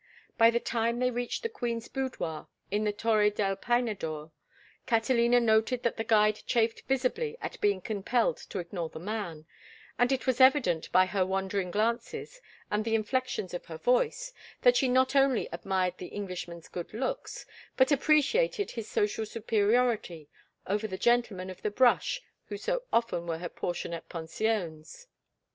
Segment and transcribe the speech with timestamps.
[0.35, 4.31] By the time they reached the queen's boudoir in the Torre del Peinador,
[4.87, 9.45] Catalina noted that the guide chafed visibly at being compelled to ignore the man,
[9.99, 12.41] and it was evident by her wandering glances
[12.71, 14.33] and the inflections of her voice
[14.63, 17.45] that she not only admired the Englishman's good looks,
[17.77, 20.27] but appreciated his social superiority
[20.65, 25.05] over the gentlemen of the brush who so often were her portion at pensions.